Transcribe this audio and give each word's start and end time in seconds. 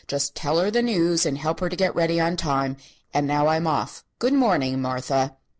Just 0.07 0.33
tell 0.33 0.57
her 0.57 0.71
the 0.71 0.81
news 0.81 1.27
and 1.27 1.37
help 1.37 1.59
her 1.59 1.69
to 1.69 1.75
get 1.75 1.93
ready 1.93 2.19
on 2.19 2.35
time. 2.35 2.75
And 3.13 3.27
now, 3.27 3.45
I'm 3.45 3.67
off. 3.67 4.03
Good 4.17 4.33
morning, 4.33 4.81
Martha." 4.81 5.35